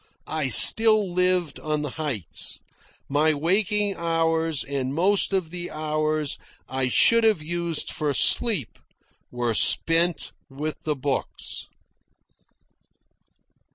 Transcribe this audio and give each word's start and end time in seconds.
I 0.25 0.47
still 0.47 1.13
lived 1.13 1.59
on 1.59 1.83
the 1.83 1.91
heights. 1.91 2.59
My 3.07 3.35
waking 3.35 3.95
hours, 3.97 4.63
and 4.63 4.95
most 4.95 5.31
of 5.31 5.51
the 5.51 5.69
hours 5.69 6.39
I 6.67 6.87
should 6.89 7.23
have 7.23 7.43
used 7.43 7.91
for 7.91 8.11
sleep, 8.15 8.79
were 9.29 9.53
spent 9.53 10.31
with 10.49 10.85
the 10.85 10.95
books. 10.95 11.67